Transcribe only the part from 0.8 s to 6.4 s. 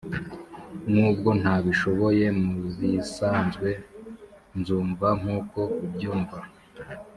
nubwo ntabishoboye, mubisanzwe nzumva nkuko ubyumva.